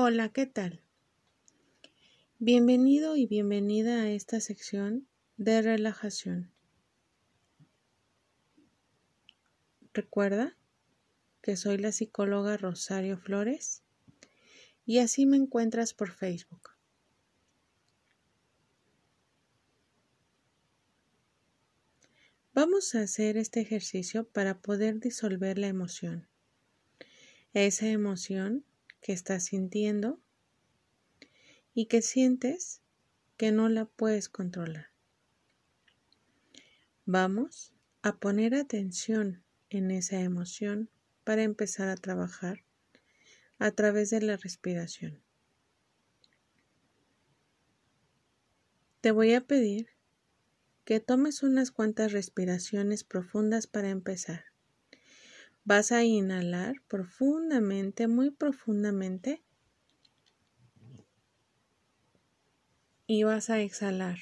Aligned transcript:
Hola, 0.00 0.28
¿qué 0.28 0.46
tal? 0.46 0.80
Bienvenido 2.38 3.16
y 3.16 3.26
bienvenida 3.26 4.02
a 4.02 4.08
esta 4.08 4.38
sección 4.38 5.08
de 5.38 5.60
relajación. 5.60 6.52
Recuerda 9.92 10.56
que 11.42 11.56
soy 11.56 11.78
la 11.78 11.90
psicóloga 11.90 12.56
Rosario 12.56 13.18
Flores 13.18 13.82
y 14.86 14.98
así 14.98 15.26
me 15.26 15.36
encuentras 15.36 15.94
por 15.94 16.12
Facebook. 16.12 16.70
Vamos 22.54 22.94
a 22.94 23.00
hacer 23.00 23.36
este 23.36 23.62
ejercicio 23.62 24.28
para 24.28 24.60
poder 24.60 25.00
disolver 25.00 25.58
la 25.58 25.66
emoción. 25.66 26.28
Esa 27.52 27.88
emoción 27.88 28.64
que 29.00 29.12
estás 29.12 29.44
sintiendo 29.44 30.20
y 31.74 31.86
que 31.86 32.02
sientes 32.02 32.82
que 33.36 33.52
no 33.52 33.68
la 33.68 33.84
puedes 33.84 34.28
controlar. 34.28 34.88
Vamos 37.06 37.72
a 38.02 38.16
poner 38.16 38.54
atención 38.54 39.42
en 39.70 39.90
esa 39.90 40.20
emoción 40.20 40.90
para 41.24 41.42
empezar 41.42 41.88
a 41.88 41.96
trabajar 41.96 42.64
a 43.58 43.70
través 43.70 44.10
de 44.10 44.20
la 44.20 44.36
respiración. 44.36 45.22
Te 49.00 49.10
voy 49.10 49.34
a 49.34 49.40
pedir 49.40 49.88
que 50.84 51.00
tomes 51.00 51.42
unas 51.42 51.70
cuantas 51.70 52.12
respiraciones 52.12 53.04
profundas 53.04 53.66
para 53.66 53.90
empezar. 53.90 54.46
Vas 55.70 55.92
a 55.92 56.02
inhalar 56.02 56.80
profundamente, 56.88 58.08
muy 58.08 58.30
profundamente. 58.30 59.42
Y 63.06 63.24
vas 63.24 63.50
a 63.50 63.60
exhalar. 63.60 64.18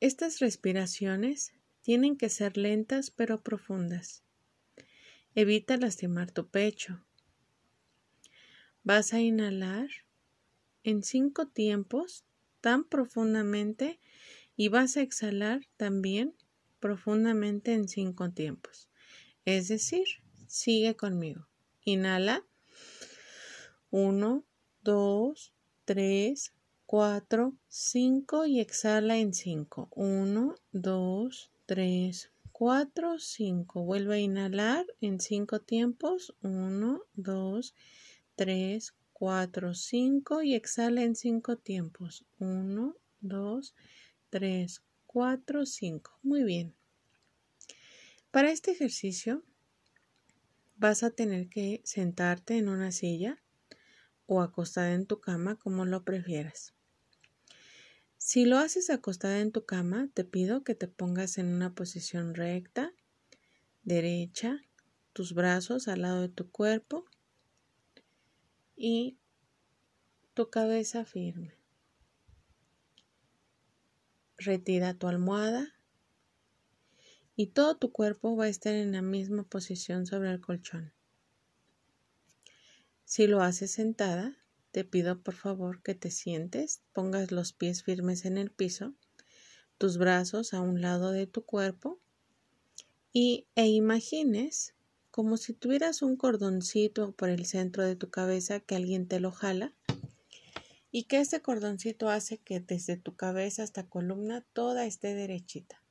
Estas 0.00 0.38
respiraciones 0.40 1.54
tienen 1.80 2.18
que 2.18 2.28
ser 2.28 2.58
lentas 2.58 3.10
pero 3.10 3.42
profundas. 3.42 4.22
Evita 5.34 5.78
lastimar 5.78 6.30
tu 6.30 6.46
pecho. 6.46 7.06
Vas 8.84 9.14
a 9.14 9.20
inhalar 9.22 9.88
en 10.84 11.02
cinco 11.02 11.48
tiempos 11.48 12.26
tan 12.60 12.84
profundamente 12.84 13.98
y 14.56 14.68
vas 14.68 14.98
a 14.98 15.00
exhalar 15.00 15.62
también 15.78 16.34
profundamente 16.80 17.72
en 17.72 17.88
cinco 17.88 18.30
tiempos. 18.30 18.88
Es 19.44 19.68
decir, 19.68 20.06
sigue 20.46 20.96
conmigo. 20.96 21.48
Inhala. 21.84 22.44
1, 23.90 24.44
2, 24.82 25.52
3, 25.84 26.52
4, 26.86 27.54
5 27.68 28.46
y 28.46 28.60
exhala 28.60 29.16
en 29.18 29.32
5. 29.32 29.88
1, 29.94 30.54
2, 30.72 31.50
3, 31.66 32.30
4, 32.52 33.18
5. 33.18 33.84
Vuelve 33.84 34.14
a 34.16 34.18
inhalar 34.18 34.86
en 35.00 35.20
5 35.20 35.60
tiempos. 35.60 36.34
1, 36.42 37.02
2, 37.14 37.74
3, 38.36 38.94
4, 39.12 39.74
5 39.74 40.42
y 40.42 40.54
exhala 40.54 41.02
en 41.02 41.16
5 41.16 41.56
tiempos. 41.56 42.24
1, 42.38 42.96
2, 43.20 43.74
3, 44.30 44.82
4, 45.08 45.64
5. 45.64 46.18
Muy 46.22 46.44
bien. 46.44 46.74
Para 48.30 48.52
este 48.52 48.72
ejercicio 48.72 49.42
vas 50.76 51.02
a 51.02 51.10
tener 51.10 51.48
que 51.48 51.80
sentarte 51.82 52.58
en 52.58 52.68
una 52.68 52.92
silla 52.92 53.42
o 54.26 54.42
acostada 54.42 54.92
en 54.92 55.06
tu 55.06 55.18
cama 55.18 55.56
como 55.56 55.86
lo 55.86 56.04
prefieras. 56.04 56.74
Si 58.18 58.44
lo 58.44 58.58
haces 58.58 58.90
acostada 58.90 59.40
en 59.40 59.50
tu 59.50 59.64
cama, 59.64 60.10
te 60.12 60.24
pido 60.24 60.62
que 60.62 60.74
te 60.74 60.88
pongas 60.88 61.38
en 61.38 61.46
una 61.46 61.74
posición 61.74 62.34
recta, 62.34 62.92
derecha, 63.84 64.60
tus 65.14 65.32
brazos 65.32 65.88
al 65.88 66.02
lado 66.02 66.20
de 66.20 66.28
tu 66.28 66.50
cuerpo 66.50 67.06
y 68.76 69.16
tu 70.34 70.50
cabeza 70.50 71.06
firme. 71.06 71.57
Retira 74.38 74.94
tu 74.94 75.08
almohada 75.08 75.74
y 77.34 77.48
todo 77.48 77.76
tu 77.76 77.90
cuerpo 77.90 78.36
va 78.36 78.44
a 78.44 78.48
estar 78.48 78.72
en 78.72 78.92
la 78.92 79.02
misma 79.02 79.42
posición 79.42 80.06
sobre 80.06 80.30
el 80.30 80.40
colchón. 80.40 80.92
Si 83.04 83.26
lo 83.26 83.42
haces 83.42 83.72
sentada, 83.72 84.36
te 84.70 84.84
pido 84.84 85.20
por 85.22 85.34
favor 85.34 85.82
que 85.82 85.96
te 85.96 86.12
sientes, 86.12 86.82
pongas 86.92 87.32
los 87.32 87.52
pies 87.52 87.82
firmes 87.82 88.24
en 88.24 88.38
el 88.38 88.52
piso, 88.52 88.94
tus 89.76 89.98
brazos 89.98 90.54
a 90.54 90.60
un 90.60 90.80
lado 90.82 91.10
de 91.10 91.26
tu 91.26 91.44
cuerpo 91.44 92.00
y, 93.12 93.48
e 93.56 93.66
imagines 93.66 94.74
como 95.10 95.36
si 95.36 95.52
tuvieras 95.52 96.00
un 96.02 96.16
cordoncito 96.16 97.10
por 97.10 97.28
el 97.28 97.44
centro 97.44 97.82
de 97.82 97.96
tu 97.96 98.08
cabeza 98.08 98.60
que 98.60 98.76
alguien 98.76 99.08
te 99.08 99.18
lo 99.18 99.32
jala 99.32 99.74
y 100.90 101.04
que 101.04 101.20
este 101.20 101.42
cordoncito 101.42 102.08
hace 102.08 102.38
que 102.38 102.60
desde 102.60 102.96
tu 102.96 103.14
cabeza 103.14 103.62
hasta 103.62 103.86
columna 103.86 104.44
toda 104.52 104.86
esté 104.86 105.14
derechita, 105.14 105.82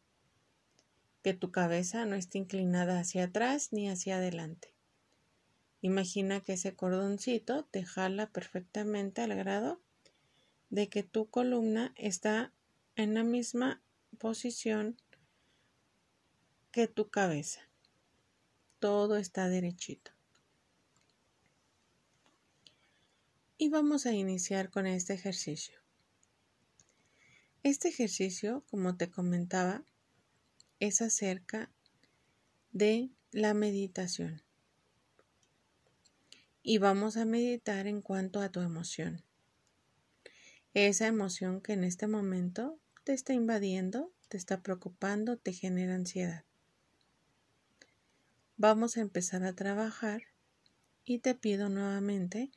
que 1.21 1.33
tu 1.33 1.51
cabeza 1.51 2.05
no 2.05 2.15
esté 2.15 2.39
inclinada 2.39 2.99
hacia 2.99 3.25
atrás 3.25 3.71
ni 3.71 3.89
hacia 3.89 4.17
adelante. 4.17 4.73
Imagina 5.81 6.41
que 6.41 6.53
ese 6.53 6.75
cordoncito 6.75 7.65
te 7.65 7.83
jala 7.83 8.31
perfectamente 8.31 9.21
al 9.21 9.35
grado 9.35 9.79
de 10.69 10.89
que 10.89 11.03
tu 11.03 11.29
columna 11.29 11.93
está 11.95 12.51
en 12.95 13.13
la 13.13 13.23
misma 13.23 13.81
posición 14.17 14.97
que 16.71 16.87
tu 16.87 17.09
cabeza. 17.09 17.61
Todo 18.79 19.17
está 19.17 19.47
derechito. 19.49 20.16
Y 23.59 23.69
vamos 23.69 24.05
a 24.05 24.13
iniciar 24.13 24.69
con 24.69 24.85
este 24.85 25.13
ejercicio. 25.15 25.79
Este 27.63 27.87
ejercicio, 27.87 28.63
como 28.69 28.97
te 28.97 29.09
comentaba, 29.09 29.83
es 30.79 31.01
acerca 31.01 31.71
de 32.71 33.09
la 33.31 33.55
meditación. 33.55 34.43
Y 36.61 36.77
vamos 36.77 37.17
a 37.17 37.25
meditar 37.25 37.87
en 37.87 38.01
cuanto 38.03 38.41
a 38.41 38.49
tu 38.49 38.61
emoción. 38.61 39.23
Esa 40.75 41.07
emoción 41.07 41.59
que 41.59 41.73
en 41.73 41.83
este 41.83 42.05
momento 42.05 42.79
te 43.05 43.13
está 43.13 43.33
invadiendo, 43.33 44.13
te 44.27 44.37
está 44.37 44.61
preocupando, 44.61 45.35
te 45.35 45.51
genera 45.51 45.95
ansiedad. 45.95 46.45
Vamos 48.55 48.97
a 48.97 49.01
empezar 49.01 49.43
a 49.43 49.53
trabajar 49.53 50.21
y 51.05 51.19
te 51.19 51.33
pido 51.33 51.69
nuevamente 51.69 52.51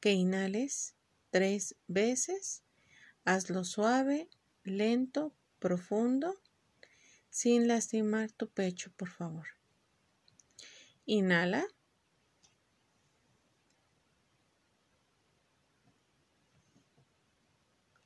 que 0.00 0.12
inhales 0.12 0.94
tres 1.30 1.76
veces. 1.86 2.62
Hazlo 3.24 3.64
suave, 3.64 4.28
lento, 4.64 5.34
profundo, 5.58 6.40
sin 7.28 7.68
lastimar 7.68 8.32
tu 8.32 8.48
pecho, 8.48 8.90
por 8.96 9.08
favor. 9.08 9.46
Inhala. 11.06 11.66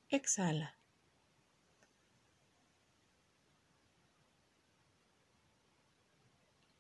Exhala. 0.09 0.78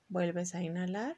Vuelves 0.08 0.54
a 0.54 0.62
inhalar. 0.62 1.16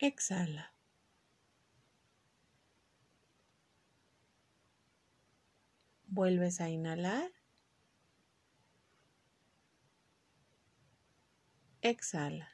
Exhala. 0.00 0.72
Vuelves 6.06 6.62
a 6.62 6.70
inhalar. 6.70 7.30
Exhala. 11.82 12.48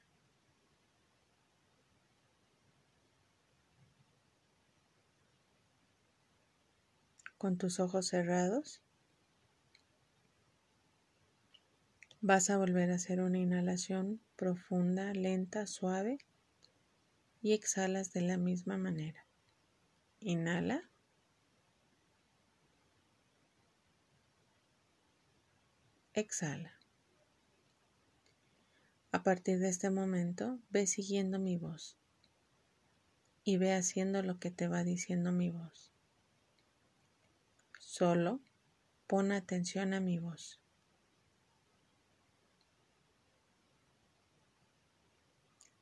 Con 7.38 7.58
tus 7.58 7.78
ojos 7.78 8.08
cerrados, 8.08 8.82
vas 12.20 12.50
a 12.50 12.58
volver 12.58 12.90
a 12.90 12.96
hacer 12.96 13.20
una 13.20 13.38
inhalación 13.38 14.20
profunda, 14.34 15.12
lenta, 15.12 15.66
suave 15.68 16.18
y 17.46 17.52
exhalas 17.52 18.12
de 18.12 18.22
la 18.22 18.38
misma 18.38 18.76
manera. 18.76 19.24
Inhala. 20.18 20.90
Exhala. 26.12 26.76
A 29.12 29.22
partir 29.22 29.60
de 29.60 29.68
este 29.68 29.90
momento, 29.90 30.58
ve 30.70 30.88
siguiendo 30.88 31.38
mi 31.38 31.56
voz 31.56 31.96
y 33.44 33.58
ve 33.58 33.74
haciendo 33.74 34.22
lo 34.22 34.40
que 34.40 34.50
te 34.50 34.66
va 34.66 34.82
diciendo 34.82 35.30
mi 35.30 35.50
voz. 35.50 35.92
Solo 37.78 38.40
pon 39.06 39.30
atención 39.30 39.94
a 39.94 40.00
mi 40.00 40.18
voz. 40.18 40.58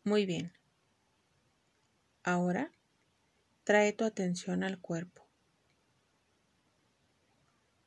Muy 0.05 0.26
bien. 0.26 0.52
Ahora 2.25 2.73
trae 3.65 3.93
tu 3.93 4.05
atención 4.05 4.65
al 4.65 4.81
cuerpo. 4.81 5.26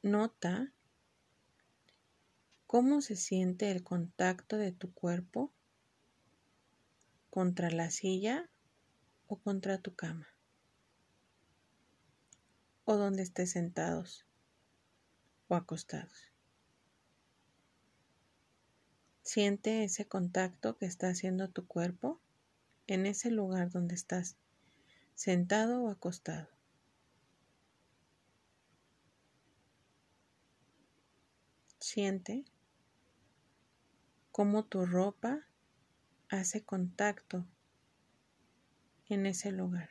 Nota 0.03 0.71
cómo 2.67 3.01
se 3.01 3.15
siente 3.15 3.71
el 3.71 3.83
contacto 3.83 4.57
de 4.57 4.71
tu 4.71 4.93
cuerpo 4.93 5.51
contra 7.31 7.71
la 7.71 7.89
silla 7.89 8.47
o 9.25 9.37
contra 9.37 9.79
tu 9.79 9.95
cama 9.95 10.27
o 12.85 12.95
donde 12.95 13.23
estés 13.23 13.51
sentados 13.51 14.25
o 15.47 15.55
acostados. 15.55 16.31
Siente 19.23 19.83
ese 19.83 20.07
contacto 20.07 20.77
que 20.77 20.85
está 20.85 21.09
haciendo 21.09 21.49
tu 21.49 21.65
cuerpo 21.65 22.21
en 22.87 23.05
ese 23.05 23.29
lugar 23.31 23.69
donde 23.69 23.95
estás 23.95 24.37
sentado 25.13 25.83
o 25.83 25.89
acostado. 25.89 26.47
Siente 31.79 32.45
cómo 34.31 34.65
tu 34.65 34.85
ropa 34.85 35.47
hace 36.29 36.63
contacto 36.63 37.45
en 39.09 39.25
ese 39.25 39.51
lugar. 39.51 39.89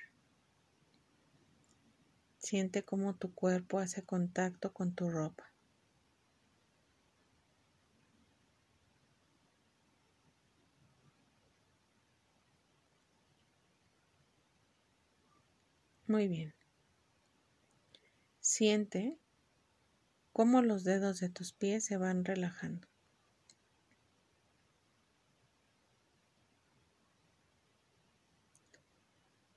Siente 2.38 2.84
cómo 2.84 3.16
tu 3.16 3.34
cuerpo 3.34 3.78
hace 3.78 4.04
contacto 4.04 4.72
con 4.72 4.94
tu 4.94 5.10
ropa. 5.10 5.55
Muy 16.06 16.28
bien. 16.28 16.54
Siente 18.40 19.18
cómo 20.32 20.62
los 20.62 20.84
dedos 20.84 21.18
de 21.18 21.28
tus 21.28 21.52
pies 21.52 21.84
se 21.84 21.96
van 21.96 22.24
relajando. 22.24 22.86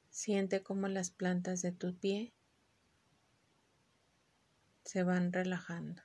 Siente 0.09 0.63
cómo 0.63 0.87
las 0.87 1.11
plantas 1.11 1.61
de 1.61 1.71
tu 1.71 1.95
pie 1.95 2.33
se 4.83 5.03
van 5.03 5.31
relajando. 5.31 6.01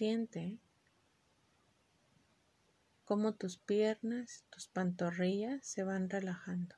Siente 0.00 0.58
cómo 3.04 3.34
tus 3.34 3.58
piernas, 3.58 4.46
tus 4.48 4.66
pantorrillas 4.66 5.66
se 5.66 5.84
van 5.84 6.08
relajando, 6.08 6.74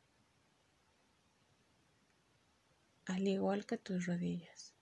al 3.06 3.28
igual 3.28 3.64
que 3.64 3.78
tus 3.78 4.06
rodillas. 4.06 4.74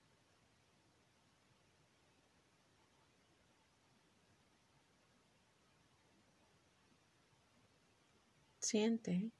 Siente 8.59 9.33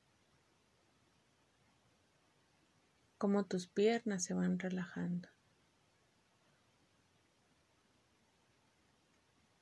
cómo 3.17 3.47
tus 3.47 3.67
piernas 3.67 4.25
se 4.25 4.35
van 4.35 4.59
relajando. 4.59 5.31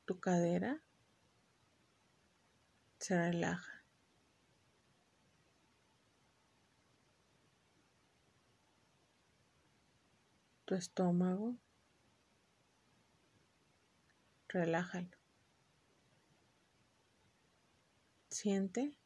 Tu 0.08 0.19
cadera 0.20 0.81
se 2.99 3.14
relaja. 3.14 3.84
Tu 10.64 10.75
estómago, 10.76 11.58
relájalo. 14.49 15.14
Siente 18.31 18.96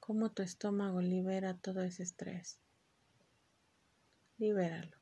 cómo 0.00 0.32
tu 0.32 0.42
estómago 0.42 1.00
libera 1.00 1.54
todo 1.54 1.82
ese 1.82 2.02
estrés. 2.02 2.58
Libéralo. 4.38 4.97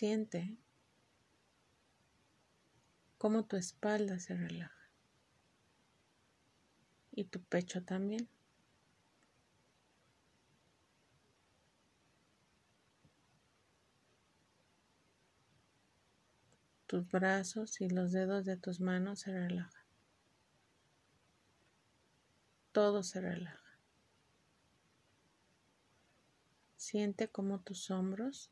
Siente 0.00 0.56
cómo 3.18 3.44
tu 3.44 3.56
espalda 3.56 4.18
se 4.18 4.34
relaja 4.34 4.88
y 7.12 7.24
tu 7.24 7.42
pecho 7.42 7.84
también. 7.84 8.26
Tus 16.86 17.06
brazos 17.10 17.82
y 17.82 17.90
los 17.90 18.12
dedos 18.12 18.46
de 18.46 18.56
tus 18.56 18.80
manos 18.80 19.20
se 19.20 19.32
relajan. 19.32 19.84
Todo 22.72 23.02
se 23.02 23.20
relaja. 23.20 23.78
Siente 26.78 27.28
como 27.28 27.60
tus 27.60 27.90
hombros 27.90 28.50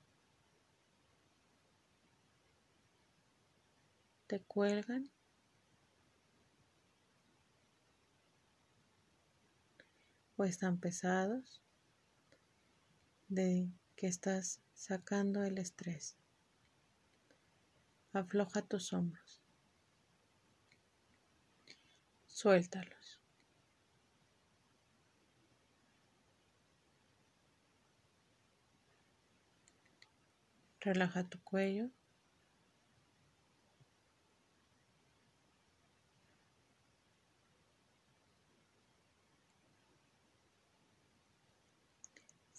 te 4.28 4.40
cuelgan 4.40 5.10
o 10.36 10.44
están 10.44 10.78
pesados 10.78 11.62
de 13.28 13.72
que 13.96 14.06
estás 14.06 14.60
sacando 14.74 15.42
el 15.44 15.56
estrés. 15.58 16.14
Afloja 18.12 18.62
tus 18.62 18.92
hombros. 18.92 19.40
Suéltalos. 22.26 23.20
Relaja 30.80 31.24
tu 31.24 31.42
cuello. 31.42 31.90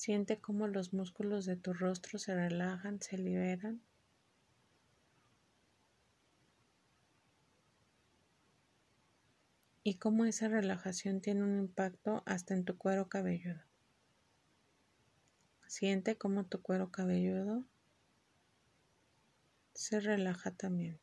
Siente 0.10 0.40
cómo 0.40 0.68
los 0.68 0.92
músculos 0.92 1.46
de 1.46 1.56
tu 1.56 1.72
rostro 1.72 2.18
se 2.18 2.34
relajan, 2.34 3.00
se 3.00 3.16
liberan. 3.16 3.80
y 9.84 10.00
cómo 10.00 10.26
esa 10.26 10.48
relajación 10.48 11.22
tiene 11.22 11.44
un 11.44 11.60
impacto 11.60 12.24
hasta 12.26 12.56
en 12.56 12.66
tu 12.66 12.76
cuero 12.76 13.08
cabelludo. 13.08 13.62
Siente 15.68 16.18
cómo 16.18 16.48
tu 16.48 16.60
cuero 16.64 16.90
cabelludo 16.90 17.64
se 19.76 20.00
relaja 20.00 20.50
también. 20.50 21.00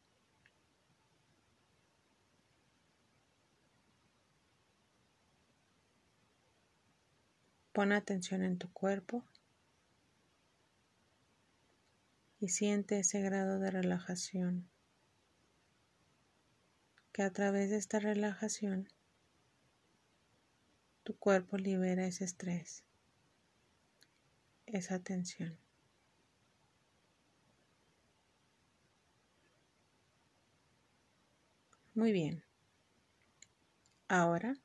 Pon 7.76 7.92
atención 7.92 8.42
en 8.42 8.56
tu 8.56 8.72
cuerpo 8.72 9.22
y 12.40 12.48
siente 12.48 12.98
ese 12.98 13.20
grado 13.20 13.58
de 13.58 13.70
relajación 13.70 14.66
que 17.12 17.22
a 17.22 17.30
través 17.34 17.68
de 17.68 17.76
esta 17.76 17.98
relajación 17.98 18.88
tu 21.02 21.18
cuerpo 21.18 21.58
libera 21.58 22.06
ese 22.06 22.24
estrés, 22.24 22.82
esa 24.64 24.98
tensión. 25.00 25.58
Muy 31.92 32.12
bien. 32.12 32.42
Ahora 34.08 34.56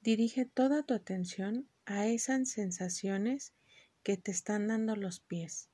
dirige 0.00 0.46
toda 0.46 0.82
tu 0.82 0.94
atención 0.94 1.68
a 1.90 2.06
esas 2.06 2.48
sensaciones 2.48 3.52
que 4.04 4.16
te 4.16 4.30
están 4.30 4.68
dando 4.68 4.94
los 4.94 5.18
pies. 5.18 5.68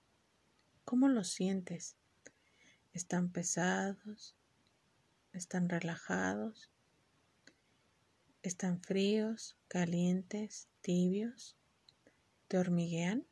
¿Cómo 0.87 1.09
los 1.09 1.29
sientes? 1.29 1.95
¿Están 2.95 3.31
pesados? 3.31 4.35
¿Están 5.35 5.69
relajados? 5.69 6.71
¿Están 8.43 8.81
fríos, 8.81 9.59
calientes, 9.69 10.69
tibios? 10.81 11.55
¿Te 12.49 12.57
hormiguean? 12.57 13.27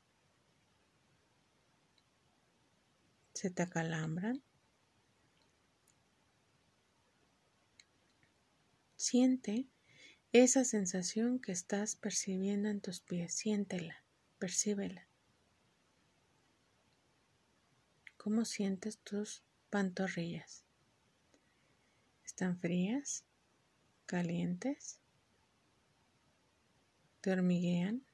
¿Se 3.32 3.48
te 3.48 3.62
acalambran? 3.62 4.42
Siente 8.96 9.68
esa 10.34 10.64
sensación 10.64 11.38
que 11.38 11.52
estás 11.52 11.94
percibiendo 11.94 12.68
en 12.68 12.80
tus 12.80 12.98
pies. 12.98 13.32
Siéntela, 13.34 14.02
percíbela. 14.40 15.06
¿Cómo 18.16 18.44
sientes 18.44 18.98
tus 18.98 19.44
pantorrillas? 19.70 20.64
¿Están 22.24 22.58
frías? 22.58 23.24
¿Calientes? 24.06 24.98
¿Te 27.20 27.30
hormiguean? 27.30 28.04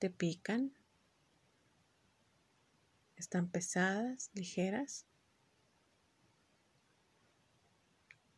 ¿Te 0.00 0.10
pican? 0.10 0.76
¿Están 3.14 3.48
pesadas, 3.48 4.32
ligeras? 4.34 5.06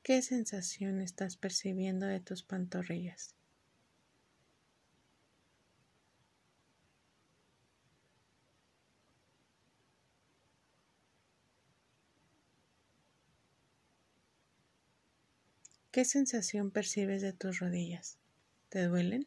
¿Qué 0.06 0.22
sensación 0.22 1.00
estás 1.00 1.36
percibiendo 1.36 2.06
de 2.06 2.20
tus 2.20 2.44
pantorrillas? 2.44 3.34
¿Qué 15.90 16.04
sensación 16.04 16.70
percibes 16.70 17.20
de 17.20 17.32
tus 17.32 17.58
rodillas? 17.58 18.16
¿Te 18.68 18.84
duelen? 18.84 19.26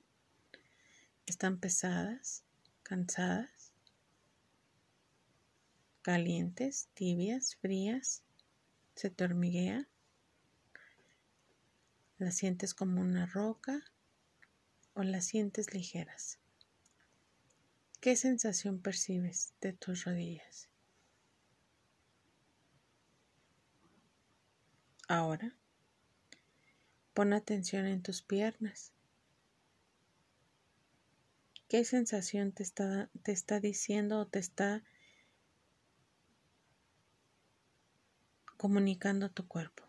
¿Están 1.26 1.60
pesadas? 1.60 2.46
¿Cansadas? 2.84 3.74
¿Calientes? 6.04 6.88
¿Tibias? 6.94 7.58
¿Frías? 7.58 8.24
¿Se 8.96 9.10
te 9.10 9.26
hormiguea? 9.26 9.90
¿Las 12.20 12.36
sientes 12.36 12.74
como 12.74 13.00
una 13.00 13.26
roca 13.26 13.82
o 14.94 15.04
las 15.04 15.26
sientes 15.26 15.74
ligeras? 15.74 16.38
¿Qué 18.02 18.18
sensación 18.18 18.82
percibes 18.82 19.54
de 19.62 19.72
tus 19.72 20.04
rodillas? 20.04 20.68
Ahora, 25.08 25.56
pon 27.14 27.32
atención 27.32 27.86
en 27.86 28.04
tus 28.04 28.22
piernas. 28.22 28.92
¿Qué 31.70 31.86
sensación 31.86 32.52
te 32.52 32.64
está, 32.64 33.10
te 33.24 33.32
está 33.32 33.62
diciendo 33.62 34.20
o 34.20 34.28
te 34.28 34.40
está 34.40 34.84
comunicando 38.58 39.32
tu 39.32 39.48
cuerpo? 39.48 39.89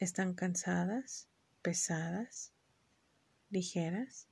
¿Están 0.00 0.32
cansadas, 0.32 1.28
pesadas, 1.60 2.54
ligeras? 3.50 4.28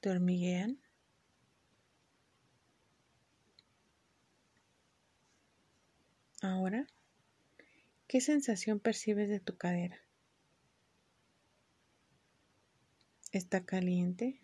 ¿Te? 0.00 0.76
Ahora, 6.42 6.88
¿qué 8.08 8.20
sensación 8.20 8.80
percibes 8.80 9.28
de 9.28 9.38
tu 9.38 9.56
cadera? 9.56 10.00
¿Está 13.30 13.64
caliente? 13.64 14.40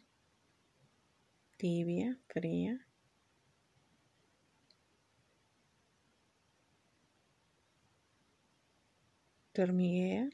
¿Tibia? 1.57 2.17
¿Fría? 2.29 2.86
¿Te 9.57 9.63
hormiguea? 9.63 10.29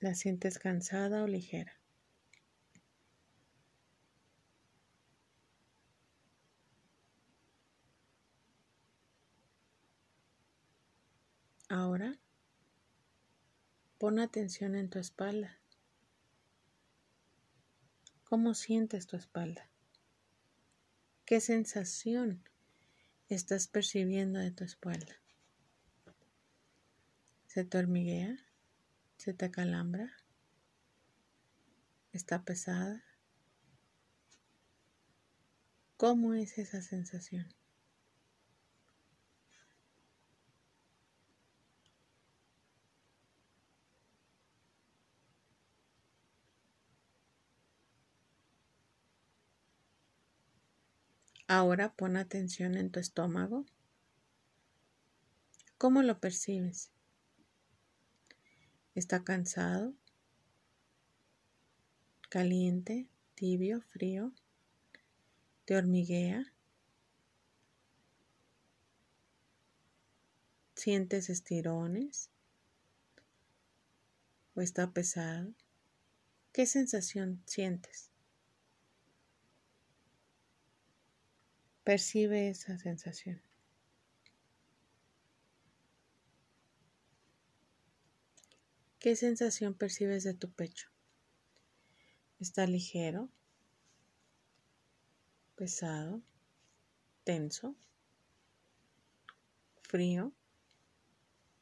¿La 0.00 0.16
sientes 0.16 0.58
cansada 0.58 1.22
o 1.22 1.28
ligera? 1.28 1.78
Ahora 11.68 12.18
pon 13.98 14.18
atención 14.18 14.74
en 14.74 14.90
tu 14.90 14.98
espalda. 14.98 15.60
¿Cómo 18.24 18.54
sientes 18.54 19.06
tu 19.06 19.16
espalda? 19.16 19.70
¿Qué 21.24 21.40
sensación 21.40 22.42
estás 23.34 23.68
percibiendo 23.68 24.38
de 24.38 24.50
tu 24.50 24.64
espalda? 24.64 25.20
¿Se 27.46 27.64
te 27.64 27.78
hormiguea? 27.78 28.38
¿Se 29.16 29.34
te 29.34 29.46
acalambra? 29.46 30.12
¿Está 32.12 32.42
pesada? 32.42 33.04
¿Cómo 35.96 36.34
es 36.34 36.58
esa 36.58 36.82
sensación? 36.82 37.54
Ahora 51.52 51.92
pon 51.92 52.16
atención 52.16 52.78
en 52.78 52.90
tu 52.90 52.98
estómago. 52.98 53.66
¿Cómo 55.76 56.00
lo 56.00 56.18
percibes? 56.18 56.90
¿Está 58.94 59.22
cansado? 59.22 59.92
¿Caliente? 62.30 63.06
¿Tibio? 63.34 63.82
¿Frío? 63.82 64.32
¿Te 65.66 65.76
hormiguea? 65.76 66.54
¿Sientes 70.74 71.28
estirones? 71.28 72.30
¿O 74.54 74.62
está 74.62 74.90
pesado? 74.92 75.52
¿Qué 76.50 76.64
sensación 76.64 77.42
sientes? 77.44 78.11
Percibe 81.84 82.48
esa 82.48 82.78
sensación. 82.78 83.42
¿Qué 89.00 89.16
sensación 89.16 89.74
percibes 89.74 90.22
de 90.22 90.32
tu 90.32 90.52
pecho? 90.52 90.88
¿Está 92.38 92.66
ligero? 92.66 93.28
¿Pesado? 95.56 96.22
¿Tenso? 97.24 97.74
¿Frío? 99.82 100.32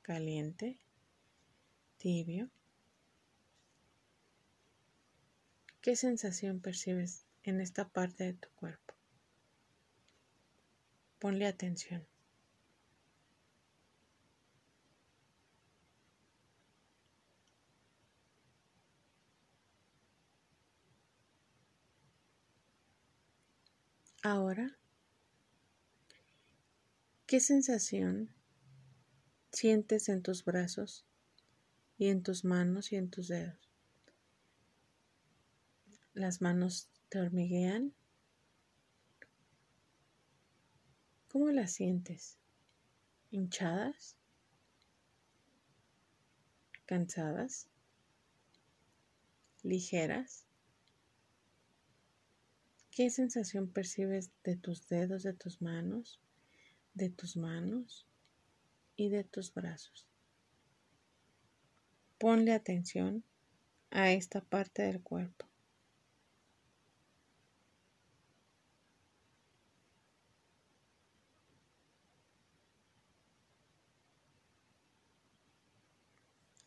¿Caliente? 0.03 0.79
¿Tibio? 1.97 2.51
¿Qué 5.81 5.97
sensación 5.97 6.61
percibes 6.61 7.25
en 7.43 7.63
esta 7.63 7.89
parte 7.89 8.25
de 8.25 8.35
tu 8.35 8.51
cuerpo? 8.51 8.80
Ponle 11.21 11.47
atención. 11.47 12.07
Ahora, 24.23 24.77
¿qué 27.27 27.39
sensación 27.41 28.31
sientes 29.53 30.09
en 30.09 30.23
tus 30.23 30.45
brazos 30.45 31.05
y 31.99 32.09
en 32.09 32.23
tus 32.23 32.45
manos 32.45 32.93
y 32.93 32.97
en 32.97 33.11
tus 33.11 33.29
dedos? 33.29 33.71
Las 36.15 36.41
manos 36.41 36.89
¿Te 37.09 37.21
hormiguean? 37.21 37.93
¿Cómo 41.31 41.53
las 41.53 41.71
sientes? 41.75 42.39
¿Hinchadas? 43.31 44.17
¿Cansadas? 46.87 47.69
¿Ligeras? 49.63 50.45
¿Qué 52.91 53.11
sensación 53.11 53.69
percibes 53.69 54.33
de 54.43 54.57
tus 54.57 54.89
dedos, 54.89 55.23
de 55.23 55.33
tus 55.33 55.63
manos, 55.63 56.19
de 56.95 57.11
tus 57.11 57.37
manos 57.37 58.09
y 58.97 59.11
de 59.11 59.23
tus 59.23 59.55
brazos? 59.55 60.09
Ponle 62.19 62.53
atención 62.53 63.23
a 63.93 64.11
esta 64.11 64.41
parte 64.41 64.83
del 64.83 65.01
cuerpo. 65.01 65.50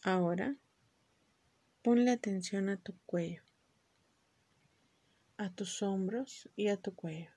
Ahora, 0.03 0.55
ponle 1.81 2.11
atención 2.11 2.69
a 2.69 2.77
tu 2.77 2.97
cuello 3.05 3.43
a 5.37 5.49
tus 5.49 5.81
hombros 5.81 6.49
y 6.55 6.67
a 6.67 6.77
tu 6.77 6.95
cuello. 6.95 7.31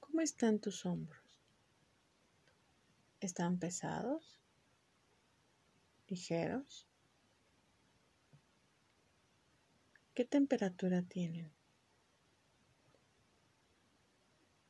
¿Cómo 0.00 0.20
están 0.20 0.58
tus 0.58 0.84
hombros? 0.84 1.40
¿Están 3.20 3.58
pesados? 3.58 4.38
¿Ligeros? 6.08 6.86
¿Qué 10.14 10.24
temperatura 10.24 11.02
tienen? 11.02 11.52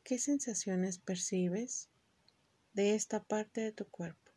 ¿Qué 0.04 0.18
sensaciones 0.18 0.98
percibes 0.98 1.88
de 2.74 2.94
esta 2.94 3.22
parte 3.24 3.60
de 3.62 3.72
tu 3.72 3.86
cuerpo? 3.88 4.27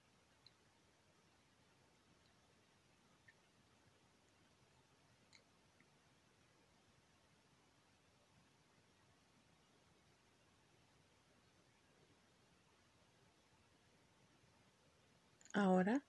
Ahora, 15.53 16.03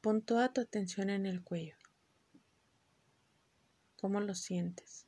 pon 0.00 0.22
toda 0.22 0.52
tu 0.52 0.60
atención 0.60 1.10
en 1.10 1.26
el 1.26 1.42
cuello. 1.42 1.76
¿Cómo 3.96 4.20
lo 4.20 4.34
sientes? 4.34 5.06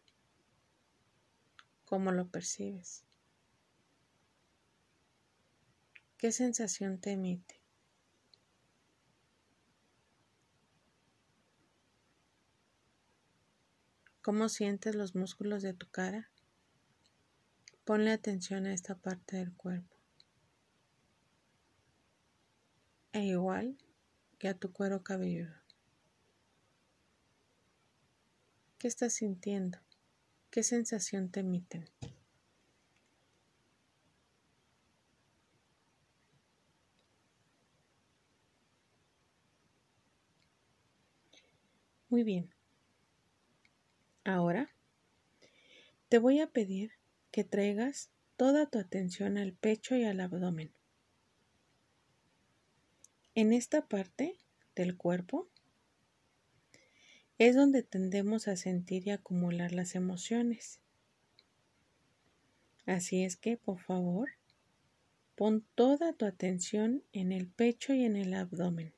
¿Cómo 1.85 2.11
lo 2.11 2.29
percibes? 2.29 3.05
¿Qué 6.17 6.33
sensación 6.33 6.99
te 6.99 7.13
emite? 7.13 7.61
¿Cómo 14.21 14.49
sientes 14.49 14.95
los 14.95 15.15
músculos 15.15 15.63
de 15.63 15.75
tu 15.75 15.89
cara? 15.91 16.31
Ponle 17.85 18.11
atención 18.11 18.65
a 18.67 18.73
esta 18.73 18.95
parte 18.95 19.37
del 19.37 19.53
cuerpo. 19.53 19.94
E 23.15 23.23
igual 23.25 23.79
que 24.39 24.49
a 24.49 24.55
tu 24.55 24.73
cuero 24.73 25.05
cabelludo. 25.05 25.55
¿Qué 28.79 28.89
estás 28.89 29.15
sintiendo? 29.15 29.79
¿Qué 30.51 30.65
sensación 30.65 31.31
te 31.31 31.41
emiten? 31.41 31.89
Muy 42.09 42.25
bien. 42.25 42.53
Ahora 44.25 44.69
te 46.09 46.19
voy 46.19 46.41
a 46.41 46.49
pedir 46.49 46.93
que 47.31 47.45
traigas 47.45 48.11
toda 48.37 48.67
tu 48.67 48.79
atención 48.81 49.39
al 49.39 49.53
pecho 49.53 49.95
y 49.95 50.05
al 50.05 50.21
abdomen. 50.21 50.73
En 53.37 53.53
esta 53.53 53.89
parte 53.89 54.39
del 54.77 54.97
cuerpo 54.97 55.49
es 57.39 57.57
donde 57.57 57.83
tendemos 57.83 58.47
a 58.47 58.57
sentir 58.57 59.09
y 59.09 59.11
acumular 59.11 59.73
las 59.73 59.97
emociones. 59.97 60.79
Así 62.87 63.25
es 63.25 63.37
que, 63.37 63.57
por 63.57 63.81
favor, 63.81 64.29
pon 65.35 65.67
toda 65.75 66.13
tu 66.13 66.27
atención 66.27 67.03
en 67.13 67.33
el 67.33 67.49
pecho 67.49 67.93
y 67.93 68.05
en 68.05 68.15
el 68.15 68.35
abdomen. 68.35 68.93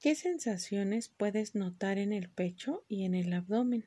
¿Qué 0.00 0.16
sensaciones 0.16 1.08
puedes 1.08 1.54
notar 1.54 1.98
en 1.98 2.12
el 2.12 2.28
pecho 2.30 2.84
y 2.88 3.04
en 3.04 3.14
el 3.14 3.32
abdomen? 3.32 3.84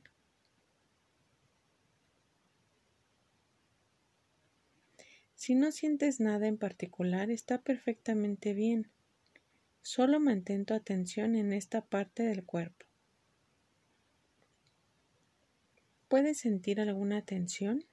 Si 5.43 5.55
no 5.55 5.73
sientes 5.73 6.21
nada 6.21 6.47
en 6.47 6.57
particular, 6.57 7.29
está 7.29 7.61
perfectamente 7.61 8.53
bien. 8.53 8.89
Solo 9.81 10.21
mantén 10.21 10.63
tu 10.63 10.73
atención 10.73 11.35
en 11.35 11.51
esta 11.51 11.81
parte 11.81 12.23
del 12.23 12.45
cuerpo. 12.45 12.85
¿Puedes 16.07 16.37
sentir 16.37 16.79
alguna 16.79 17.25
tensión? 17.25 17.83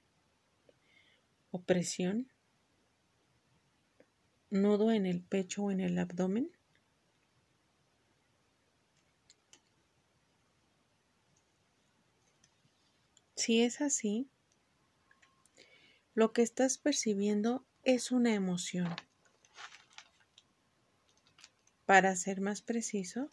¿Opresión? 1.51 2.31
¿Nudo 4.49 4.93
en 4.93 5.05
el 5.05 5.21
pecho 5.21 5.63
o 5.63 5.71
en 5.71 5.81
el 5.81 5.99
abdomen? 5.99 6.49
Si 13.35 13.61
es 13.61 13.81
así, 13.81 14.30
lo 16.13 16.33
que 16.33 16.41
estás 16.41 16.77
percibiendo 16.77 17.65
es 17.83 18.11
una 18.11 18.33
emoción. 18.33 18.93
Para 21.85 22.15
ser 22.15 22.41
más 22.41 22.61
preciso 22.61 23.31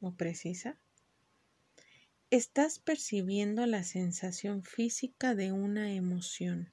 o 0.00 0.14
precisa, 0.14 0.78
estás 2.30 2.78
percibiendo 2.78 3.66
la 3.66 3.84
sensación 3.84 4.62
física 4.62 5.34
de 5.34 5.52
una 5.52 5.92
emoción. 5.92 6.72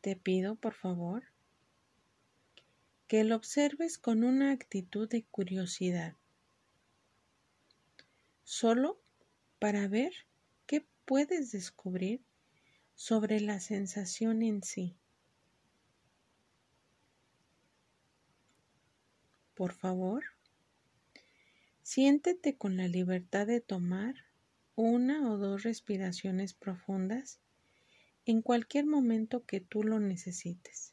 Te 0.00 0.14
pido, 0.14 0.54
por 0.56 0.74
favor, 0.74 1.24
que 3.08 3.24
lo 3.24 3.36
observes 3.36 3.96
con 3.98 4.22
una 4.22 4.52
actitud 4.52 5.08
de 5.08 5.24
curiosidad, 5.24 6.14
solo 8.44 9.00
para 9.58 9.88
ver 9.88 10.12
qué 10.66 10.86
puedes 11.06 11.52
descubrir 11.52 12.22
sobre 12.98 13.40
la 13.40 13.60
sensación 13.60 14.42
en 14.42 14.64
sí. 14.64 14.96
Por 19.54 19.72
favor, 19.72 20.24
siéntete 21.84 22.56
con 22.56 22.76
la 22.76 22.88
libertad 22.88 23.46
de 23.46 23.60
tomar 23.60 24.16
una 24.74 25.30
o 25.30 25.38
dos 25.38 25.62
respiraciones 25.62 26.54
profundas 26.54 27.38
en 28.26 28.42
cualquier 28.42 28.84
momento 28.84 29.46
que 29.46 29.60
tú 29.60 29.84
lo 29.84 30.00
necesites. 30.00 30.92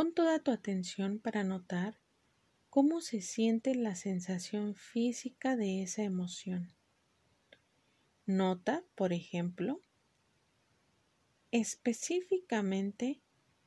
Pon 0.00 0.14
toda 0.14 0.38
tu 0.38 0.50
atención 0.50 1.18
para 1.18 1.44
notar 1.44 2.00
cómo 2.70 3.02
se 3.02 3.20
siente 3.20 3.74
la 3.74 3.94
sensación 3.94 4.74
física 4.74 5.56
de 5.56 5.82
esa 5.82 6.02
emoción. 6.02 6.74
Nota, 8.24 8.82
por 8.94 9.12
ejemplo, 9.12 9.82
específicamente 11.50 13.20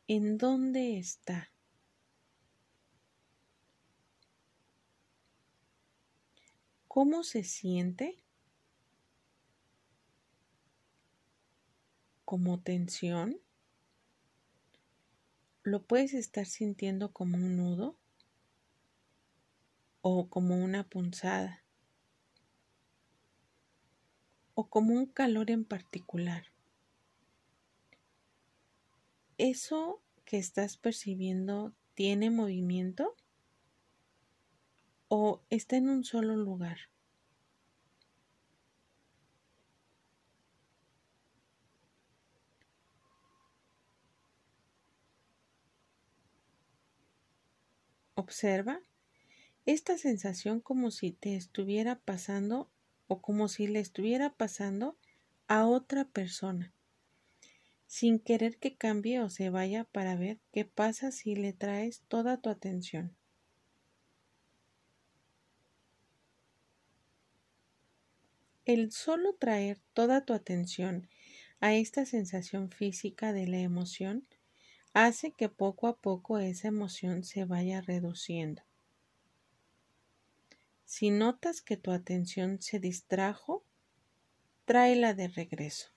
en 0.07 0.39
dónde 0.39 0.97
está. 0.97 1.51
¿Cómo 6.87 7.23
se 7.23 7.43
siente? 7.43 8.23
¿Como 12.25 12.59
tensión? 12.59 13.42
Lo 15.63 15.83
puedes 15.83 16.13
estar 16.13 16.45
sintiendo 16.45 17.11
como 17.11 17.37
un 17.37 17.57
nudo 17.57 17.97
o 20.01 20.29
como 20.29 20.55
una 20.55 20.83
punzada. 20.83 21.63
o 24.55 24.69
como 24.69 24.93
un 24.93 25.05
calor 25.05 25.49
en 25.49 25.65
particular. 25.65 26.45
¿Eso 29.37 30.01
que 30.25 30.37
estás 30.37 30.77
percibiendo 30.77 31.73
tiene 31.95 32.29
movimiento 32.29 33.15
o 35.07 35.41
está 35.49 35.77
en 35.77 35.89
un 35.89 36.03
solo 36.03 36.35
lugar? 36.35 36.92
Observa 48.15 48.79
esta 49.65 49.97
sensación 49.97 50.59
como 50.59 50.91
si 50.91 51.11
te 51.11 51.35
estuviera 51.35 51.99
pasando 51.99 52.69
o 53.07 53.21
como 53.21 53.47
si 53.47 53.67
le 53.67 53.79
estuviera 53.79 54.33
pasando 54.33 54.97
a 55.47 55.65
otra 55.65 56.05
persona, 56.05 56.73
sin 57.87 58.19
querer 58.19 58.57
que 58.57 58.75
cambie 58.75 59.19
o 59.19 59.29
se 59.29 59.49
vaya 59.49 59.85
para 59.85 60.15
ver 60.15 60.39
qué 60.51 60.65
pasa 60.65 61.11
si 61.11 61.35
le 61.35 61.53
traes 61.53 62.03
toda 62.07 62.37
tu 62.37 62.49
atención. 62.49 63.15
El 68.65 68.91
solo 68.91 69.33
traer 69.33 69.79
toda 69.93 70.23
tu 70.23 70.33
atención 70.33 71.09
a 71.59 71.73
esta 71.73 72.05
sensación 72.05 72.69
física 72.69 73.33
de 73.33 73.47
la 73.47 73.59
emoción 73.59 74.25
hace 74.93 75.31
que 75.31 75.49
poco 75.49 75.87
a 75.87 75.97
poco 75.97 76.37
esa 76.37 76.67
emoción 76.67 77.23
se 77.23 77.45
vaya 77.45 77.81
reduciendo. 77.81 78.61
Si 80.85 81.09
notas 81.09 81.61
que 81.61 81.77
tu 81.77 81.91
atención 81.91 82.61
se 82.61 82.79
distrajo, 82.79 83.65
tráela 84.65 85.13
de 85.13 85.27
regreso. 85.27 85.89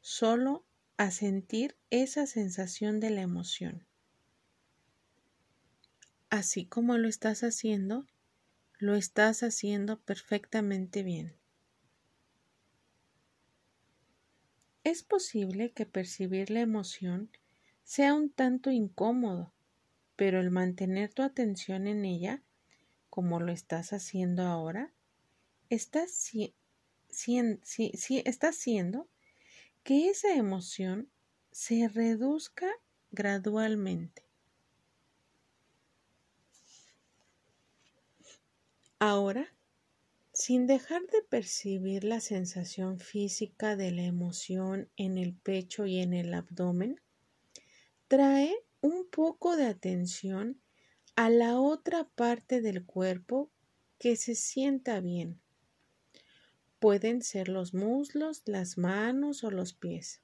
Solo 0.00 0.64
a 0.96 1.10
sentir 1.10 1.76
esa 1.90 2.26
sensación 2.26 3.00
de 3.00 3.10
la 3.10 3.20
emoción. 3.20 3.86
Así 6.30 6.66
como 6.66 6.98
lo 6.98 7.08
estás 7.08 7.42
haciendo, 7.42 8.06
lo 8.78 8.94
estás 8.94 9.42
haciendo 9.42 10.00
perfectamente 10.00 11.02
bien. 11.02 11.37
Es 14.88 15.02
posible 15.02 15.70
que 15.72 15.84
percibir 15.84 16.48
la 16.48 16.60
emoción 16.60 17.30
sea 17.84 18.14
un 18.14 18.30
tanto 18.30 18.70
incómodo, 18.70 19.52
pero 20.16 20.40
el 20.40 20.50
mantener 20.50 21.12
tu 21.12 21.20
atención 21.20 21.86
en 21.86 22.06
ella, 22.06 22.42
como 23.10 23.38
lo 23.38 23.52
estás 23.52 23.92
haciendo 23.92 24.44
ahora, 24.44 24.90
está, 25.68 26.04
haciendo 28.48 29.08
que 29.82 30.08
esa 30.08 30.34
emoción 30.34 31.10
se 31.52 31.86
reduzca 31.88 32.70
gradualmente. 33.10 34.22
Ahora 38.98 39.52
sin 40.38 40.68
dejar 40.68 41.02
de 41.08 41.20
percibir 41.22 42.04
la 42.04 42.20
sensación 42.20 43.00
física 43.00 43.74
de 43.74 43.90
la 43.90 44.04
emoción 44.04 44.88
en 44.96 45.18
el 45.18 45.34
pecho 45.34 45.84
y 45.84 45.98
en 45.98 46.14
el 46.14 46.32
abdomen, 46.32 47.00
trae 48.06 48.54
un 48.80 49.10
poco 49.10 49.56
de 49.56 49.66
atención 49.66 50.62
a 51.16 51.28
la 51.28 51.58
otra 51.58 52.08
parte 52.14 52.60
del 52.60 52.84
cuerpo 52.86 53.50
que 53.98 54.14
se 54.14 54.36
sienta 54.36 55.00
bien. 55.00 55.40
Pueden 56.78 57.22
ser 57.22 57.48
los 57.48 57.74
muslos, 57.74 58.42
las 58.46 58.78
manos 58.78 59.42
o 59.42 59.50
los 59.50 59.72
pies. 59.72 60.22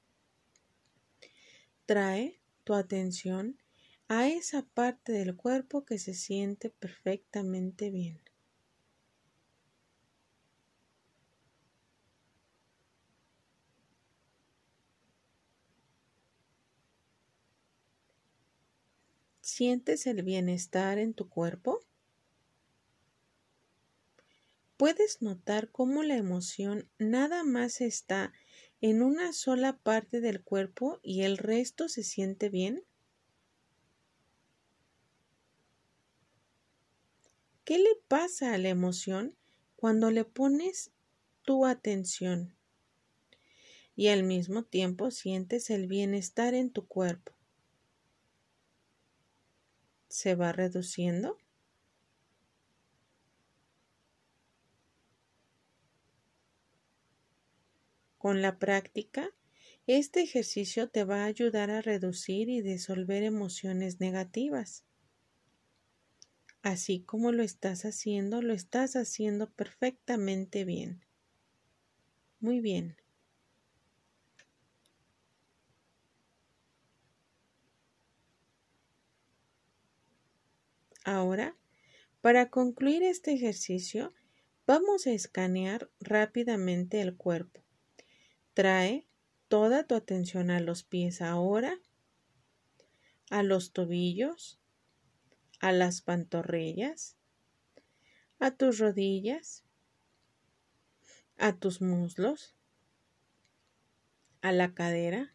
Trae 1.86 2.40
tu 2.62 2.74
atención 2.74 3.58
a 4.06 4.28
esa 4.28 4.62
parte 4.62 5.10
del 5.10 5.34
cuerpo 5.34 5.84
que 5.84 5.98
se 5.98 6.14
siente 6.14 6.70
perfectamente 6.70 7.90
bien. 7.90 8.23
¿Sientes 19.56 20.08
el 20.08 20.24
bienestar 20.24 20.98
en 20.98 21.14
tu 21.14 21.28
cuerpo? 21.28 21.78
¿Puedes 24.76 25.22
notar 25.22 25.70
cómo 25.70 26.02
la 26.02 26.16
emoción 26.16 26.90
nada 26.98 27.44
más 27.44 27.80
está 27.80 28.32
en 28.80 29.00
una 29.00 29.32
sola 29.32 29.78
parte 29.78 30.20
del 30.20 30.42
cuerpo 30.42 30.98
y 31.04 31.22
el 31.22 31.38
resto 31.38 31.88
se 31.88 32.02
siente 32.02 32.48
bien? 32.48 32.82
¿Qué 37.64 37.78
le 37.78 37.94
pasa 38.08 38.54
a 38.54 38.58
la 38.58 38.70
emoción 38.70 39.36
cuando 39.76 40.10
le 40.10 40.24
pones 40.24 40.90
tu 41.42 41.64
atención 41.64 42.56
y 43.94 44.08
al 44.08 44.24
mismo 44.24 44.64
tiempo 44.64 45.12
sientes 45.12 45.70
el 45.70 45.86
bienestar 45.86 46.54
en 46.54 46.72
tu 46.72 46.88
cuerpo? 46.88 47.33
Se 50.14 50.36
va 50.36 50.52
reduciendo. 50.52 51.38
Con 58.18 58.42
la 58.42 58.58
práctica, 58.58 59.30
este 59.86 60.20
ejercicio 60.22 60.88
te 60.88 61.04
va 61.04 61.22
a 61.22 61.26
ayudar 61.26 61.70
a 61.70 61.80
reducir 61.80 62.48
y 62.48 62.60
disolver 62.60 63.22
emociones 63.22 64.00
negativas. 64.00 64.84
Así 66.62 66.98
como 67.04 67.30
lo 67.30 67.44
estás 67.44 67.84
haciendo, 67.84 68.42
lo 68.42 68.54
estás 68.54 68.96
haciendo 68.96 69.52
perfectamente 69.52 70.64
bien. 70.64 71.04
Muy 72.38 72.60
bien. 72.60 72.96
Ahora, 81.04 81.54
para 82.22 82.48
concluir 82.48 83.02
este 83.02 83.34
ejercicio, 83.34 84.14
vamos 84.66 85.06
a 85.06 85.12
escanear 85.12 85.90
rápidamente 86.00 87.02
el 87.02 87.14
cuerpo. 87.14 87.62
Trae 88.54 89.06
toda 89.48 89.84
tu 89.84 89.94
atención 89.94 90.50
a 90.50 90.60
los 90.60 90.82
pies 90.82 91.20
ahora, 91.20 91.78
a 93.28 93.42
los 93.42 93.72
tobillos, 93.72 94.58
a 95.60 95.72
las 95.72 96.00
pantorrillas, 96.00 97.18
a 98.38 98.52
tus 98.52 98.78
rodillas, 98.78 99.62
a 101.36 101.54
tus 101.54 101.82
muslos, 101.82 102.56
a 104.40 104.52
la 104.52 104.72
cadera, 104.72 105.34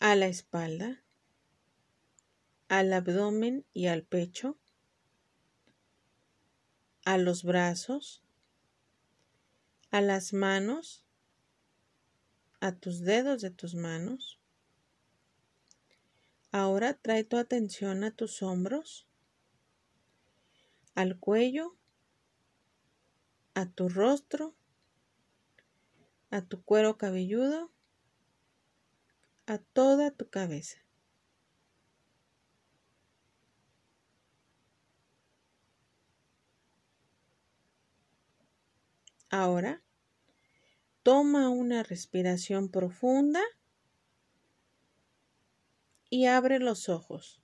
a 0.00 0.16
la 0.16 0.26
espalda, 0.26 1.03
al 2.74 2.92
abdomen 2.92 3.64
y 3.72 3.86
al 3.86 4.02
pecho, 4.02 4.58
a 7.04 7.18
los 7.18 7.44
brazos, 7.44 8.20
a 9.92 10.00
las 10.00 10.32
manos, 10.32 11.04
a 12.58 12.72
tus 12.74 13.02
dedos 13.02 13.42
de 13.42 13.52
tus 13.52 13.76
manos. 13.76 14.40
Ahora 16.50 16.94
trae 16.94 17.22
tu 17.22 17.36
atención 17.36 18.02
a 18.02 18.10
tus 18.10 18.42
hombros, 18.42 19.06
al 20.96 21.20
cuello, 21.20 21.76
a 23.54 23.70
tu 23.70 23.88
rostro, 23.88 24.56
a 26.30 26.42
tu 26.42 26.64
cuero 26.64 26.98
cabelludo, 26.98 27.70
a 29.46 29.58
toda 29.58 30.10
tu 30.10 30.28
cabeza. 30.28 30.83
Ahora, 39.36 39.82
toma 41.02 41.48
una 41.48 41.82
respiración 41.82 42.68
profunda 42.68 43.42
y 46.08 46.26
abre 46.26 46.60
los 46.60 46.88
ojos. 46.88 47.42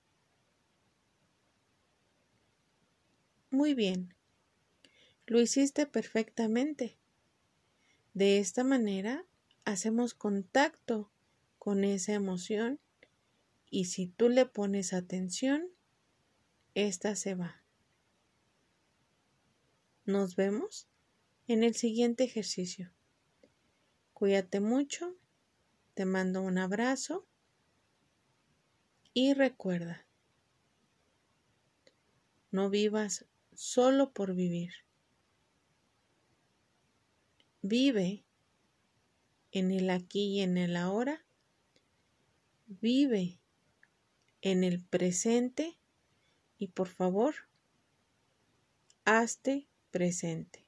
Muy 3.49 3.73
bien, 3.73 4.15
lo 5.25 5.41
hiciste 5.41 5.85
perfectamente. 5.85 6.97
De 8.13 8.39
esta 8.39 8.63
manera 8.63 9.25
hacemos 9.65 10.13
contacto 10.13 11.11
con 11.59 11.83
esa 11.83 12.13
emoción 12.13 12.79
y 13.69 13.83
si 13.83 14.07
tú 14.07 14.29
le 14.29 14.45
pones 14.45 14.93
atención, 14.93 15.67
esta 16.73 17.17
se 17.17 17.35
va. 17.35 17.65
Nos 20.05 20.37
vemos 20.37 20.87
en 21.51 21.63
el 21.63 21.75
siguiente 21.75 22.23
ejercicio. 22.23 22.91
Cuídate 24.13 24.59
mucho, 24.59 25.15
te 25.93 26.05
mando 26.05 26.41
un 26.41 26.57
abrazo 26.57 27.25
y 29.13 29.33
recuerda, 29.33 30.05
no 32.51 32.69
vivas 32.69 33.25
solo 33.53 34.11
por 34.11 34.33
vivir. 34.33 34.71
Vive 37.61 38.23
en 39.51 39.71
el 39.71 39.89
aquí 39.89 40.37
y 40.37 40.41
en 40.41 40.57
el 40.57 40.75
ahora. 40.75 41.25
Vive 42.67 43.37
en 44.41 44.63
el 44.63 44.81
presente 44.81 45.77
y 46.57 46.67
por 46.67 46.87
favor, 46.87 47.35
hazte 49.03 49.67
presente. 49.91 50.60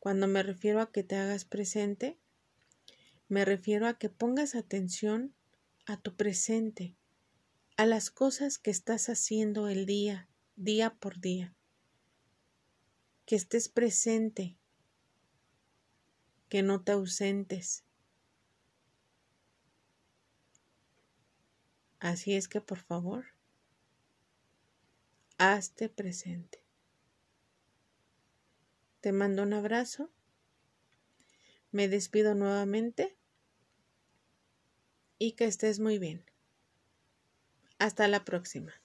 Cuando 0.00 0.26
me 0.26 0.42
refiero 0.42 0.80
a 0.80 0.90
que 0.90 1.04
te 1.04 1.16
hagas 1.16 1.44
presente, 1.44 2.18
me 3.28 3.44
refiero 3.44 3.86
a 3.86 3.98
que 3.98 4.08
pongas 4.08 4.54
atención 4.54 5.34
a 5.84 6.00
tu 6.00 6.16
presente, 6.16 6.96
a 7.76 7.84
las 7.84 8.10
cosas 8.10 8.58
que 8.58 8.70
estás 8.70 9.10
haciendo 9.10 9.68
el 9.68 9.84
día, 9.84 10.28
día 10.56 10.94
por 10.94 11.20
día. 11.20 11.54
Que 13.26 13.36
estés 13.36 13.68
presente, 13.68 14.56
que 16.48 16.62
no 16.62 16.82
te 16.82 16.92
ausentes. 16.92 17.84
Así 21.98 22.34
es 22.34 22.48
que 22.48 22.62
por 22.62 22.78
favor, 22.78 23.26
hazte 25.36 25.90
presente. 25.90 26.59
Te 29.00 29.12
mando 29.12 29.42
un 29.42 29.52
abrazo. 29.54 30.10
Me 31.70 31.88
despido 31.88 32.34
nuevamente 32.34 33.16
y 35.18 35.32
que 35.32 35.44
estés 35.44 35.78
muy 35.78 35.98
bien. 35.98 36.24
Hasta 37.78 38.06
la 38.08 38.24
próxima. 38.24 38.79